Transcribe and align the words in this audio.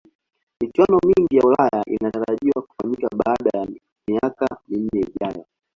michuano 0.59 0.99
mingine 1.07 1.37
ya 1.39 1.43
ulaya 1.45 1.83
inatarajiwa 1.85 2.61
kufanyika 2.61 3.07
baada 3.25 3.49
ya 3.59 3.67
miaka 4.07 4.47
minne 4.67 4.99
ijayo 4.99 5.45